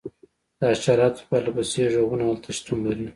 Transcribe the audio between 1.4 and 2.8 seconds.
پسې غږونه هلته شتون